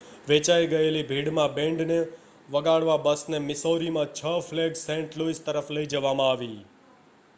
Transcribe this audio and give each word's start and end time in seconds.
વેચાઈ 0.27 0.69
ગયેલી 0.69 1.03
ભીડમાં 1.09 1.51
બેન્ડને 1.57 1.97
વગાડવા 2.49 2.97
બસને 3.03 3.43
મિસૌરીમાં 3.43 4.17
6 4.21 4.33
ફ્લેગ્સ 4.49 4.83
સેન્ટ 4.83 5.19
લૂઇસ 5.21 5.43
તરફ 5.45 5.71
લઈ 5.71 5.87
જવામાં 5.93 6.31
આવી 6.31 6.57